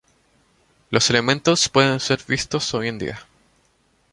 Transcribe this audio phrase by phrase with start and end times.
[0.89, 3.19] Los elementos pueden ser vistos hoy en día.